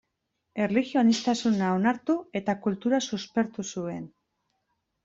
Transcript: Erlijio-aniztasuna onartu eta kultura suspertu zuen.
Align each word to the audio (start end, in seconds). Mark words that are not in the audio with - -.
Erlijio-aniztasuna 0.63 1.69
onartu 1.81 2.17
eta 2.41 2.59
kultura 2.65 3.05
suspertu 3.13 3.69
zuen. 3.71 4.07